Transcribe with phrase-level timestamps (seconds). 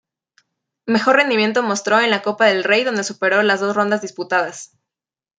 [0.87, 4.71] Mejor rendimiento mostró en la Copa del Rey, donde superó las dos rondas disputadas.